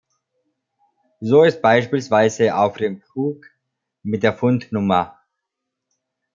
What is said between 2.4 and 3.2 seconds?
auf dem